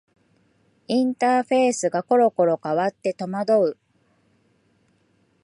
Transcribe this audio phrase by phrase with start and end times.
[0.87, 3.77] インターフェースがころころ変わって戸惑う